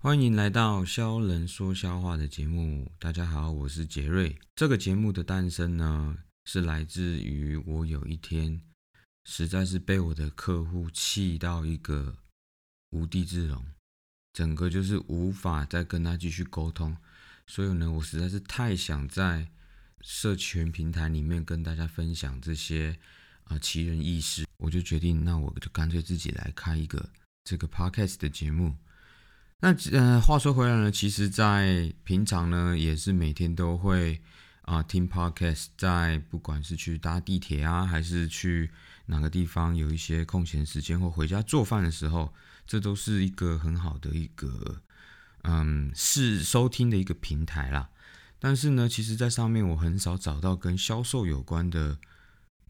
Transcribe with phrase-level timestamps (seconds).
[0.00, 2.88] 欢迎来到肖人说笑话的节目。
[3.00, 4.38] 大家好，我是杰瑞。
[4.54, 8.62] 这个节目的诞生呢，是来自于我有一天
[9.24, 12.16] 实在是被我的客户气到一个
[12.90, 13.66] 无地自容，
[14.32, 16.96] 整个就是无法再跟他继续沟通。
[17.48, 19.48] 所以呢，我实在是太想在
[20.02, 22.96] 社群平台里面跟大家分享这些
[23.42, 27.10] 啊奇人异事，我就决定，那我就干脆自己来开一个
[27.42, 28.76] 这个 podcast 的节目。
[29.60, 34.20] 那呃，话说回来呢，其实，在平常呢，也是每天都会
[34.62, 38.70] 啊听 podcast，在不管是去搭地铁啊，还是去
[39.06, 42.32] 哪个地方有一些空闲时间或回家做饭的时候，
[42.68, 44.80] 这都是一个很好的一个
[45.42, 47.90] 嗯是收听的一个平台啦。
[48.38, 51.98] 但是呢，其实，在上面我很少找到跟销售有关的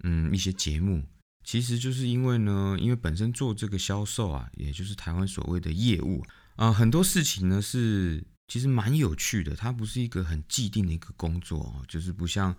[0.04, 1.04] 嗯一些节目，
[1.44, 6.24] 其实就是因为呢，因为本身做这个销售啊，也就是台湾所谓的业务。
[6.58, 12.52] 啊很多事情呢是其实蛮有趣的，它不是一个很既定的一个工作哦，就是不像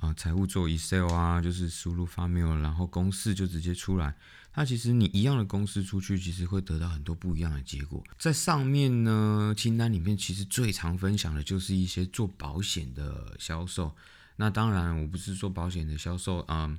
[0.00, 4.16] 啊财务做 Excel 啊，就是输入发 mail，然后公式就直接出来。
[4.50, 8.02] 它其实你一样的公式出去，其实会得到很多不一样的结果。
[8.18, 13.94] 在上面呢清单里面，其实最常分享的就是一些做保险的销售。
[14.36, 16.78] 那当然，我不是说保险的销售啊，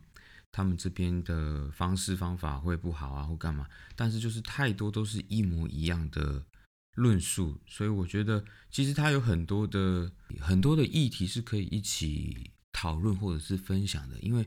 [0.51, 3.67] 他们这边的方式方法会不好啊，或干嘛？
[3.95, 6.41] 但是就是太多都是一模一样的。
[6.95, 14.45] 论述，所以我觉得其实它有很多的很多的议题是可以一起讨论或者是分享的，因为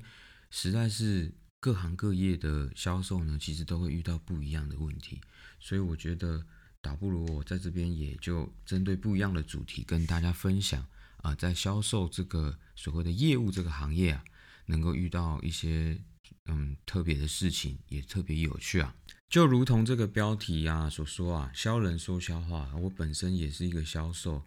[0.50, 5.20] 实在是各行各业的销售呢，其实都会遇到不一样的问题，
[5.60, 6.44] 所以我觉得
[6.80, 10.86] 倒不如我在这边也就针对不一样的主题跟大家分享
[11.18, 14.24] 啊，在销售这个所谓的业务这个行业啊，
[14.66, 16.00] 能够遇到一些
[16.46, 18.94] 嗯特别的事情，也特别有趣啊。
[19.28, 24.42] 就如同这个标题啊所说啊，销人说销话，我本身也是一个销售。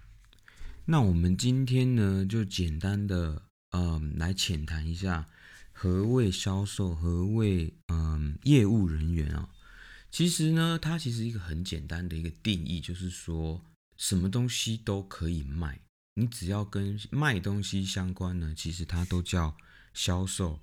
[0.85, 5.29] 那我们今天呢，就简单的嗯来浅谈一下
[5.71, 9.49] 何谓销售，何谓嗯业务人员啊。
[10.09, 13.63] 其实呢，它其实一个很简单的一个定义，就是说
[13.97, 15.79] 什么东西都可以卖，
[16.15, 19.55] 你只要跟卖东西相关呢，其实它都叫
[19.93, 20.59] 销售。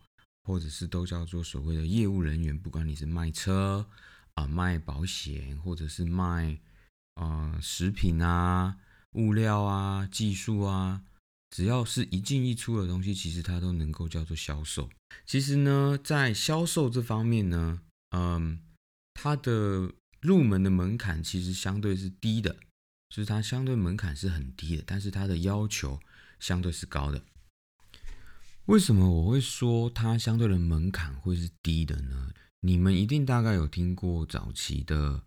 [0.48, 3.86] 或者是都叫做所谓的业务人员，不管你是卖车
[4.32, 6.59] 啊、卖保险，或者是卖
[7.16, 8.78] 啊食品啊、
[9.12, 11.03] 物料啊、技术啊，
[11.50, 14.88] 只要是一进一出的东西，其实它都能够叫做销售。
[15.26, 17.82] 其实呢，在销售这方面呢，
[18.16, 18.58] 嗯，
[19.12, 19.92] 它的
[20.22, 22.56] 入门的门槛其实相对是低的，
[23.10, 26.00] 就是它相对门槛是很低的，但是它的要求
[26.41, 27.22] 相对是高的。
[28.69, 32.31] 为什么我会说它相对的门槛会是低的呢？
[32.61, 35.23] 你们一定大概有听过早期的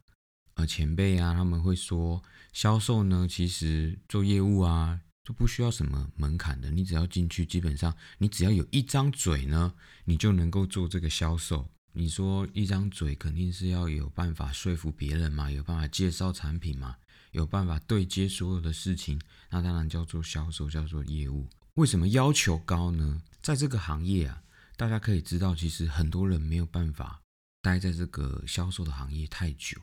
[0.53, 2.21] 呃前辈啊，他们会说
[2.53, 9.73] 销售呢，其实做业务啊就不需要什么门槛的，你只要进去，基本上你只要有一张嘴呢，
[10.05, 11.67] 你就能够做这个销售。
[11.93, 16.95] 你说一张嘴肯定是要有办法说服别人嘛，有办法介绍产品嘛，
[17.31, 19.19] 有办法对接所有的事情，
[19.49, 21.47] 那当然叫做销售，叫做业务。
[21.75, 23.19] 为什么要求高呢？
[23.41, 24.43] 在这个行业啊，
[24.77, 27.21] 大家可以知道，其实很多人没有办法
[27.61, 29.79] 待在这个销售的行业太久，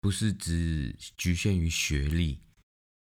[0.00, 2.40] 不是只局限于学历。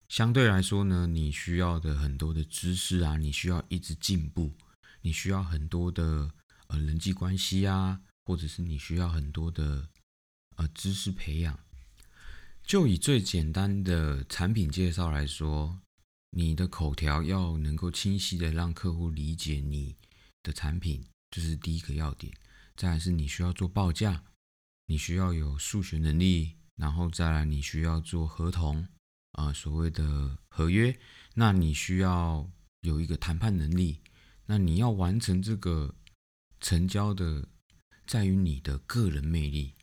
[0.09, 4.53] 相对来说呢，你需要的很多的知识啊，你需要一直进步，
[5.01, 6.31] 你需要很多的
[6.67, 9.89] 呃人际关系啊，或者是你需要很多的
[10.57, 11.59] 呃知识培养。
[12.63, 15.81] 就以最简单的产品介绍来说。
[16.37, 19.95] 你的口条要能够清晰的让客户理解你
[20.43, 22.34] 的产品，这是第一个要点。
[22.75, 24.25] 再来是你需要做报价，
[24.87, 28.84] 你需要有数学能力，然后再来你需要做合同
[29.31, 30.99] 啊，所谓的合约。
[31.34, 32.50] 那你需要
[32.81, 34.00] 有一个谈判能力。
[34.47, 35.94] 那你要完成这个
[36.61, 37.49] 成交的，
[38.09, 39.75] 在于你的个人魅力。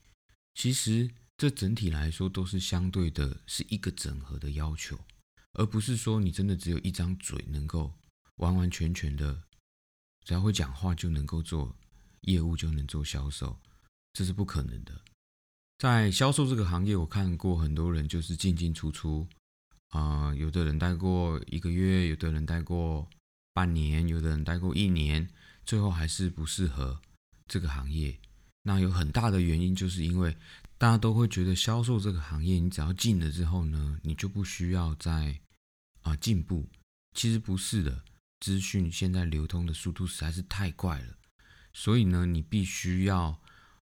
[0.53, 4.99] 其实这整体来说都是相对的，是一个整合的要求。
[5.53, 7.93] 而不是说你真的只有一张嘴能够
[8.37, 9.43] 完完全全的，
[10.23, 11.75] 只要会讲话就能够做
[12.21, 13.59] 业务就能做销售，
[14.13, 15.01] 这是不可能的。
[15.77, 19.27] 在销售这个行业，我看过很多人就是进进出出，
[19.89, 23.09] 啊，有的人待过一个月，有的人待过
[23.53, 25.29] 半年，有的人待过一年，
[25.65, 27.01] 最后还是不适合
[27.47, 28.17] 这个行业。
[28.63, 30.37] 那有很大的原因，就是因为。
[30.81, 35.39] 大家都会觉得销售这个行业，你只要进了之后呢，你就不需要再
[36.01, 36.67] 啊进步。
[37.13, 38.03] 其实不是的，
[38.39, 41.15] 资讯现在流通的速度实在是太快了，
[41.71, 43.39] 所以呢，你必须要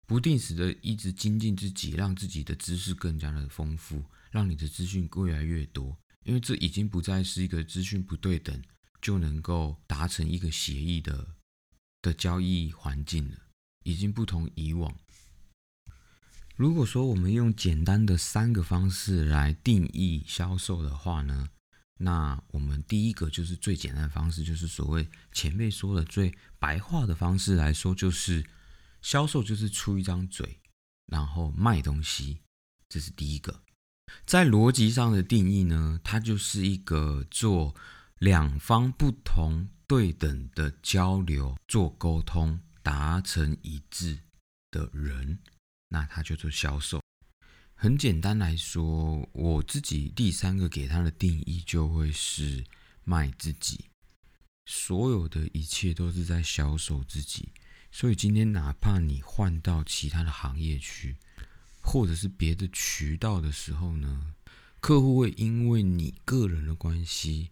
[0.06, 5.94] 不定时的一直精进自己，让自己的知识更加的丰富，让你的资讯越来越多，
[6.24, 8.58] 因为这已经不再是一个资讯不对等
[9.02, 11.28] 就能够达成一个协议的
[12.00, 13.36] 的交易环境了，
[13.84, 14.96] 已经不同以往。
[16.56, 21.50] 如果说我们用简单的三个方式来定义销售的话呢，
[21.98, 28.42] 那我们第一个就是最简单的方式，就是所谓前辈说的最白话的方式来说，就是
[29.02, 30.58] 销售就是出一张嘴，
[31.06, 32.38] 然后卖东西，
[32.88, 33.60] 这是第一个。
[34.24, 37.74] 在逻辑上的定义呢，它就是一个做
[38.18, 44.20] 两方不同对等的交流，做沟通，达成一致
[44.70, 45.38] 的人。
[45.88, 47.00] 那他就做销售。
[47.74, 52.64] 很简单来说，我自己第三个给他的定义就会是
[53.04, 53.84] 卖自己，
[54.64, 57.50] 所有的一切都是在销售自己。
[57.92, 61.16] 所以今天哪怕你换到其他的行业去，
[61.80, 64.34] 或者是别的渠道的时候呢，
[64.80, 67.50] 客户会因为你个人的关系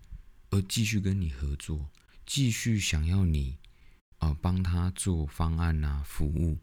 [0.50, 1.90] 而继续跟你合作，
[2.26, 3.58] 继续想要你
[4.18, 6.58] 啊帮他做方案啊服务。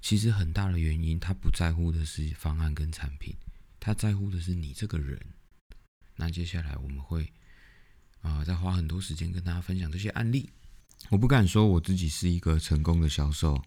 [0.00, 3.34] 其实很大的原因，他不在乎的是方案跟产品，
[3.78, 5.20] 他在乎的是你这个人。
[6.16, 7.32] 那接下来我们会
[8.22, 10.50] 啊，再花很多时间跟大家分享这些案例。
[11.08, 13.62] 我不敢说我自己是一个成功的销售，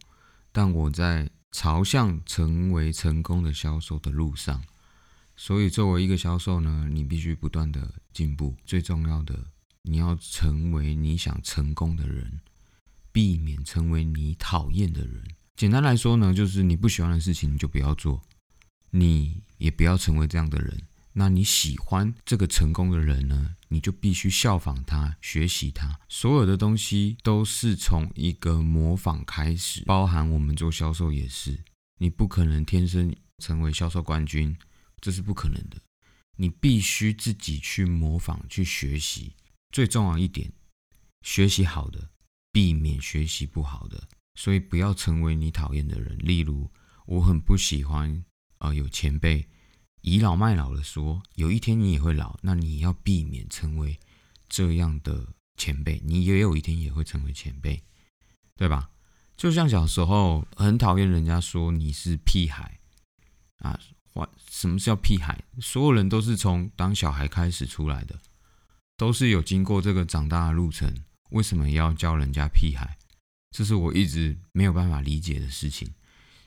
[0.51, 4.63] 但我在朝向成为成功的销售的路上。
[5.35, 8.55] 所以作为一个销售呢，你必须不断的进步。
[8.65, 9.47] 最重要的，
[9.81, 12.39] 你要成为你想成功的人，
[13.11, 15.23] 避免成为你讨厌的人。
[15.55, 18.21] 简单来说呢，就是你不喜欢的事情你就不要做，
[18.89, 20.81] 你也不要成为这样的人。
[21.15, 25.99] 那你喜欢这个成功的人呢，你就必须效仿他，学习他。
[26.09, 31.59] 所有的东西都是从一个模仿开始，包含我们做销售也是。
[31.99, 34.57] 你不可能天生成为销售冠军，
[34.99, 35.77] 这是不可能的。
[36.35, 39.33] 你必须自己去模仿，去学习。
[39.71, 40.51] 最重要一点，
[41.21, 42.09] 学习好的，
[42.51, 44.07] 避免学习不好的。
[44.35, 46.17] 所以不要成为你讨厌的人。
[46.19, 46.69] 例如，
[47.05, 48.23] 我很不喜欢
[48.57, 49.47] 啊，有前辈
[50.01, 53.99] 倚老卖老的说，有一天你也会老，那你要避免成为
[54.49, 55.27] 这样的
[55.57, 56.01] 前辈。
[56.03, 57.81] 你也有一天也会成为前辈，
[58.55, 58.89] 对吧？
[59.35, 62.79] 就像小时候很讨厌人家说你是屁孩
[63.59, 63.79] 啊，
[64.49, 65.43] 什么叫屁孩？
[65.59, 68.19] 所有人都是从当小孩开始出来的，
[68.95, 70.93] 都是有经过这个长大的路程，
[71.31, 72.97] 为什么要叫人家屁孩？
[73.53, 75.93] 这是我一直没有办法理解的事情，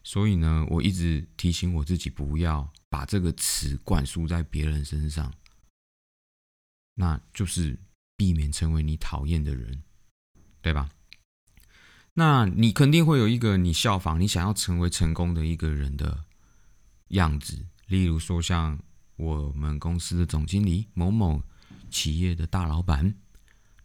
[0.03, 5.33] 所以呢，我一直提醒我自己不要把这个词灌输在别人身上，
[6.97, 7.79] 那就是
[8.17, 9.85] 避免成为你讨厌的人，
[10.61, 10.91] 对吧？
[12.15, 16.25] 那你肯定会有一个你效仿、你想要成为成功的一个人的
[17.09, 18.83] 样子，例如说像
[19.15, 21.41] 我们公司的总经理、某某
[21.89, 23.15] 企业的大老板，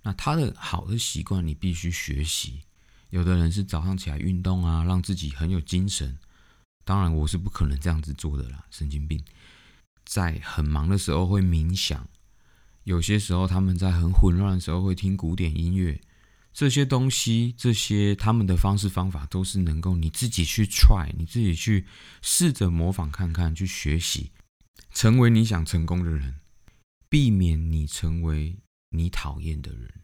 [0.01, 2.61] 那他的好的习惯你必须学习。
[3.11, 6.17] 有的人是早上起来运动啊，让自己很有精神。
[6.83, 9.23] 当然，我是不可能这样子做的啦，神经病。
[10.03, 12.09] 在很忙的时候会冥想，
[12.85, 16.01] 有些时候他们在很混乱的时候会听古典音乐。
[16.53, 21.85] 这些东西，这些他们的方式方法，都是能够你自己去 try，你自己去
[22.21, 24.31] 试着模仿看看，去学习，
[24.93, 26.41] 成为你想成功的人，
[27.07, 28.57] 避免你成为
[28.89, 30.00] 你讨厌的人。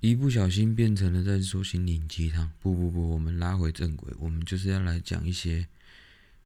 [0.00, 2.50] 一不小心变成了在说心灵鸡汤。
[2.58, 5.68] 不不不，我们拉回正轨，我们就是要来讲一些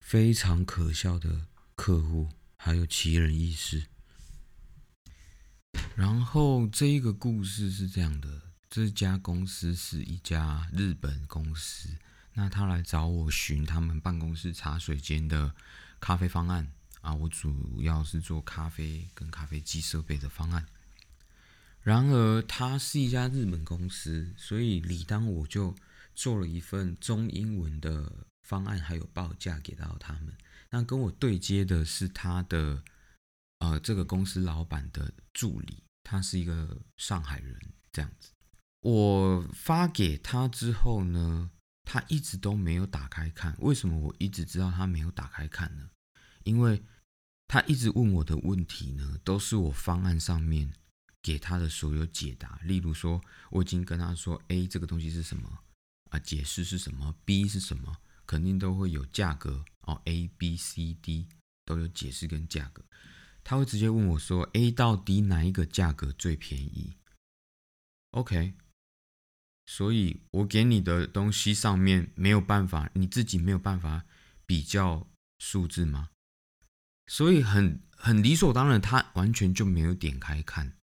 [0.00, 1.46] 非常可笑的
[1.76, 3.86] 客户，还有奇人异事。
[5.94, 11.88] 然后这一个故事是这样的：这家公司是一家日本公司，
[12.32, 15.54] 那他来找我寻他们办公室茶水间的
[16.00, 20.66] 咖啡方案啊，我主要是做咖啡跟咖啡机设备的方案。
[21.84, 25.74] 然而，它是一家日本公司，所以理当我就
[26.14, 28.10] 做了一份中英文的
[28.42, 30.34] 方案，还有报价给到他们。
[30.70, 32.82] 那跟我对接的是他的
[33.58, 37.60] 呃这个公司老板的助理，他是一个上海人，
[37.92, 38.30] 这样子。
[38.80, 41.50] 我发给他之后呢，
[41.84, 43.54] 他一直都没有打开看。
[43.60, 45.90] 为什么我一直知道他没有打开看呢？
[46.44, 46.82] 因为
[47.46, 50.72] 他一直问我的问题呢，都是我方案上面。
[51.24, 55.58] 给他的所有解答，例如说，我已经跟他说，A 这个东西是什么
[56.10, 56.18] 啊？
[56.18, 57.96] 解释是什么？B 是什么？
[58.26, 60.02] 肯定都会有价格哦。
[60.04, 61.26] A、B、C、D
[61.64, 62.84] 都有解释跟价格。
[63.42, 66.98] 他会直接问我说，A 到 D 哪一个价格最便宜
[68.10, 68.52] ？OK，
[69.64, 74.04] 所以我给你的东西上面没有办法，你自己没有办法
[74.44, 76.10] 比较数字吗？
[77.06, 80.76] 所以很很理所当然，他完全就没有点开看。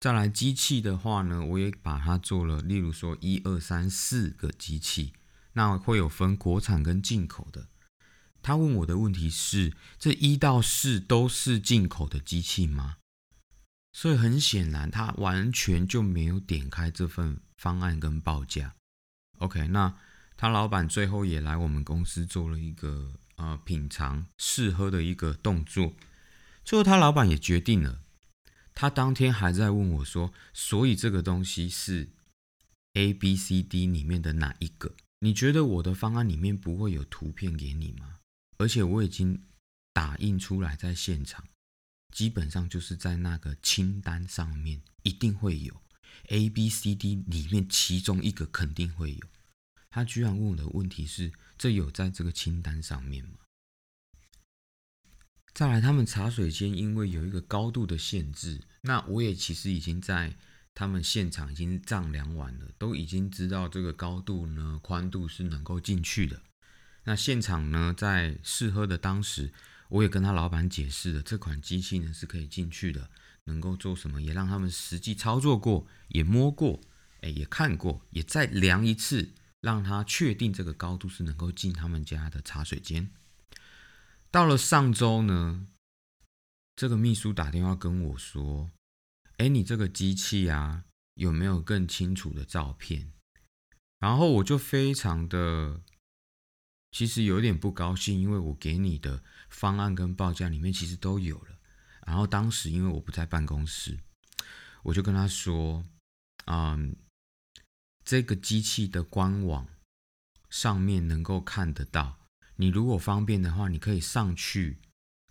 [0.00, 5.12] 再来机器的话呢，我也把它做了，例如说一二三四个机器，
[5.52, 7.66] 那会有分国产跟进口的。
[8.40, 12.96] 他问我的问题是：这一到四都是进口的机器吗？
[13.92, 18.74] 所以很显然，他完全就没有点开这份方案跟报价。
[19.40, 19.94] OK，那
[20.38, 25.92] 他老板最后也来我们公司做了一个呃品尝试喝的一个动作。
[26.64, 28.00] 最后他老板也决定了，
[28.80, 32.08] 他当天还在问我说：所以这个东西是
[32.94, 34.94] A、B、C、D 里面的哪一个？
[35.18, 38.20] 你觉得我的方案里面不会有图片给你吗？
[38.56, 39.44] 而且我已经
[39.92, 41.46] 打印出来在现场，
[42.14, 45.78] 基本上就是在那个清单上面一定会有
[46.28, 49.20] A、B、C、D 里面其中一个肯定会有。
[49.90, 53.39] 他居然问我的问题是：这有在这个清单上面吗？
[55.60, 60.34] 再来，他们茶水间因为有一个高度的限制，那我也其实已经在
[60.72, 66.40] 他们现场已经丈量完了，都已经知道这个高度呢宽度是能够进去的。
[67.04, 69.52] 那现场呢，在试喝的当时，
[69.90, 73.10] 我也跟他老板解释了，这款机器呢是可以进去的，
[73.44, 76.80] 能够做什么，也让他们实际操作过，也摸过，
[77.20, 83.10] 哎，也看过，也再量一次，让他确定这个高度是能够进他们家的茶水间。
[84.30, 85.66] 到了上周呢，
[86.76, 88.70] 这个秘书打电话跟我说
[89.38, 90.84] ：“哎，你这个机器啊，
[91.14, 93.12] 有没有更清楚的照片？”
[93.98, 95.82] 然后我就非常的。
[96.92, 101.58] 其实有点不高兴，因为我给你的方案跟报价里面其实都有了。
[102.06, 103.98] 然后当时因为我不在办公室，
[104.82, 105.84] 我就跟他说
[106.46, 106.96] ：“嗯，
[108.04, 109.68] 这个机器的官网
[110.48, 112.19] 上面能够看得到。
[112.60, 114.78] 你如果方便的话，你可以上去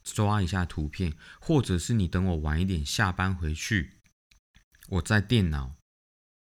[0.03, 4.00] 抓一下图片，或者是你等我晚一点下班回去，
[4.89, 5.75] 我在电脑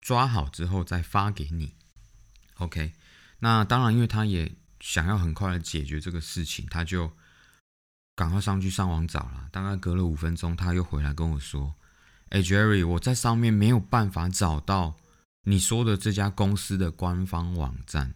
[0.01, 1.75] 抓好之后再发给你。
[2.55, 2.95] OK？
[3.41, 4.57] 那当然，因为他也。
[4.83, 7.13] 想要很快的解决这个事情，他就
[8.17, 9.47] 赶快上去上网找了。
[9.53, 11.75] 大概隔了五分钟，他又回来跟我说
[12.33, 14.97] ：“哎，Jerry，我在上面没有办法找到
[15.43, 18.15] 你说的这家公司的官方网站。”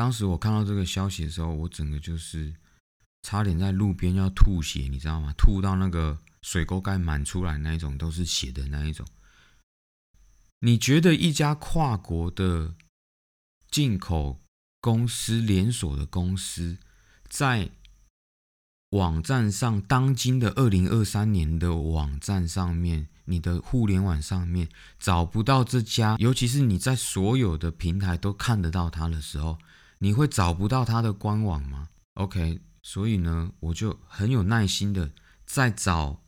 [0.00, 2.54] 当时我看到这个消息的时候，我整个就是
[3.20, 5.30] 差点在路边要吐血，你知道吗？
[5.36, 9.06] 吐到那个水沟盖满出来那一种，都是血的那一种。
[10.60, 12.74] 你觉得一家跨国的
[13.70, 14.40] 进口？
[14.80, 16.78] 公司连锁的公司，
[17.28, 17.68] 在
[18.92, 29.58] 网站上，当今的二零二三年的网站上面，你的互联网上面找不到这家，尤其是你在所有的平台都看得到它的时候，
[30.02, 35.12] 你会找不到它的官网吗？OK，所以呢，我就很有耐心的
[35.46, 36.22] 在找，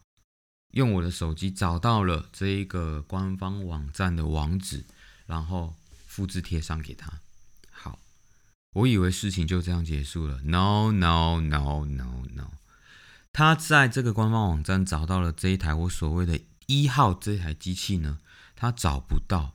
[0.73, 4.85] 用我的手机找到了这一个官方网站的网址，
[5.27, 5.75] 然后
[6.07, 7.21] 复制贴上给他。
[7.71, 7.99] 好
[8.75, 10.43] 我以为事情就这样结束了。
[10.43, 12.51] No no no no no，
[13.33, 18.19] 他在这个官方网站找到了这一台我所谓的一号这台机器呢，
[18.55, 19.53] 他找不到。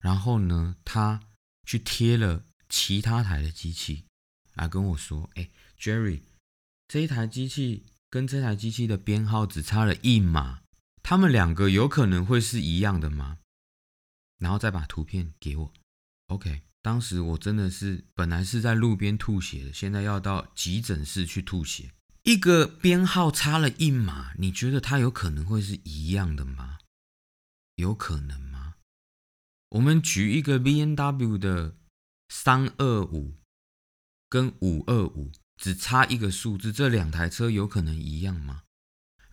[0.00, 1.20] 然后呢，他
[1.64, 4.06] 去贴了其他台的机器，
[4.54, 6.22] 来跟我说：“哎，Jerry，
[6.88, 10.62] 这一台机器跟这台机器的编号只差了一码，
[11.02, 13.40] 他们两个有可能会是一样的吗？”
[14.40, 15.72] 然后再把图片给我。
[16.28, 16.62] OK。
[16.84, 21.92] 当时我真的是本来是在路边吐血的，现在要到急诊室去吐血。
[22.24, 26.78] 一个编号差了一码，你觉得它有可能会是一样的吗？
[27.76, 28.74] 有可能吗？
[29.68, 31.76] 我们举一个 B N W 的
[32.34, 33.34] 三二五
[34.26, 38.62] 跟五二五，只差一个数字，这两台车有可能一样吗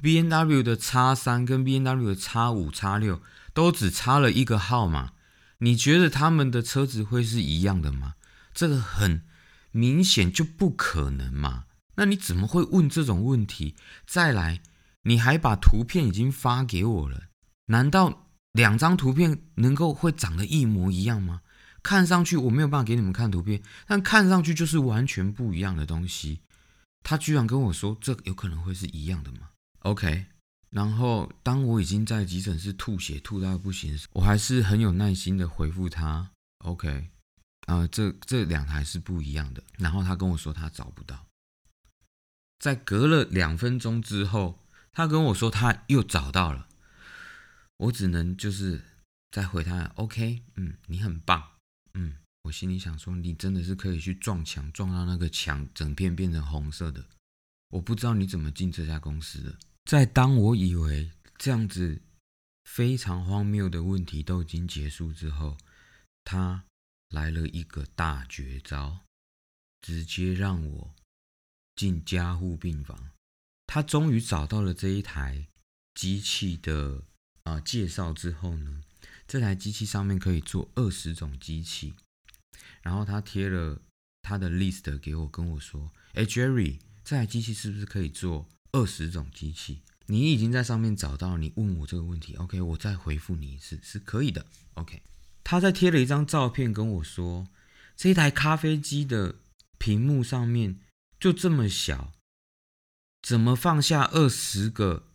[0.01, 3.21] ？B N W 的叉三跟 B N W 的叉五叉六
[3.53, 5.13] 都只差了一个号码。
[5.59, 8.15] 你觉得他们的车子会是一样的吗？
[8.53, 9.25] 这个很
[9.71, 11.67] 明显就不可能嘛。
[11.95, 13.77] 那你怎么会问这种问题？
[14.05, 14.61] 再来，
[15.03, 17.29] 你还把图片已经发给我了，
[17.67, 21.41] 难道两张图片能够会长得一模一样吗？
[21.81, 26.41] 看上去我没有办法给你们看图片，但看上去就是完全不一样的东西。
[27.03, 30.25] 他居然跟我说这有可能会是一样的吗？OK。
[30.69, 37.09] 然后，当我已经在急诊室吐血吐到不行，我还是很有耐心的回复他：“OK，
[37.65, 41.25] 啊，这这两台是不一样的。”然后他跟我说他找不到。
[42.59, 44.59] 在隔了两分钟之后，
[44.91, 46.67] 他跟我说他又找到了。
[47.77, 48.83] 我只能就是
[49.31, 51.43] 再回他：“OK，嗯，你很棒，
[51.93, 57.05] 嗯，我心里想说，你真的是可以去撞墙，撞到那个墙整片变成红色的。
[57.69, 59.58] 我不知道你怎么进这家公司的。
[59.86, 62.01] 在当我以为这样子
[62.63, 65.58] 非常荒谬的问题都已经结束之后，
[66.24, 66.63] 他
[67.10, 69.00] 来了一个大绝招，
[69.81, 70.93] 直接让我
[71.75, 73.12] 进加护病房。
[73.65, 75.48] 他终于找到了这一台
[75.93, 77.03] 机器的
[77.43, 78.84] 啊介绍之后呢，
[79.29, 81.93] 这台机器上面可以做二十种机器，
[82.81, 83.79] 然后他贴了
[84.24, 89.83] 他的 list 给我，跟我说：“哎，Jerry，这台机器是不是可以做二十种机器？
[90.07, 95.03] 你已经在上面找到，你问我这个问题，OK，我再回复你一次，是可以的，OK。”
[95.45, 97.48] 他再贴了一张照片跟我说
[97.95, 99.36] ：“这一台咖啡机的
[99.77, 100.79] 屏幕上面
[101.19, 102.12] 就这么小。”
[103.21, 105.05] 怎么放下二十个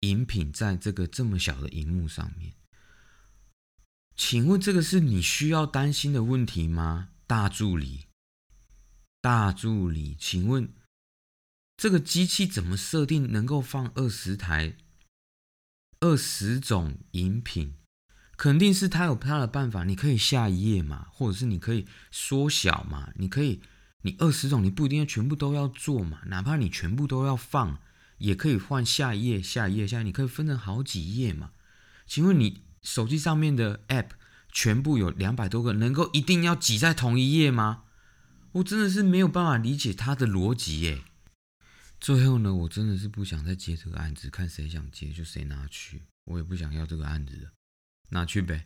[0.00, 2.54] 饮品在这个这么小的荧幕上面？
[4.20, 8.04] 请问这个是你需要担心的问题吗，大助理？
[9.22, 10.74] 大助理，请问
[11.78, 14.76] 这个机器怎么设定能够放二十台、
[16.00, 17.76] 二十种饮品？
[18.36, 19.84] 肯定是他有他的办法。
[19.84, 23.62] 你可以下一页嘛，或者是你可以缩小嘛，你可以。
[24.02, 27.80] 你二十种，你不一定要全部都要做嘛，哪怕你全部都要放，
[28.18, 31.52] 也可以换下一页、下一页、下，你可以分成好几页嘛。
[32.06, 34.10] 请问你手机上面的 App
[34.50, 37.84] 全部有两百多个，能够一定要挤在同一页吗？
[38.52, 41.02] 我真的是没有办法理解他的逻辑耶。
[42.00, 47.50] 最后呢，我真的是不想再接这个案子，看谁想接就谁拿去，我也不想要这个案子了，
[48.08, 48.64] 拿去呗。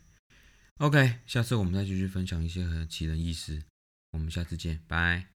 [0.78, 3.64] OK，下次我们再继续分享一些很奇人异事。
[4.12, 5.33] 我们下次见，拜。